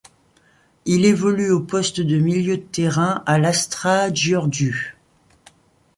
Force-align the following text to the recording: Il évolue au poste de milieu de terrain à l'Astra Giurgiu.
Il 0.85 1.05
évolue 1.05 1.51
au 1.51 1.59
poste 1.59 2.01
de 2.01 2.17
milieu 2.17 2.57
de 2.57 2.63
terrain 2.63 3.21
à 3.27 3.37
l'Astra 3.37 4.11
Giurgiu. 4.11 4.97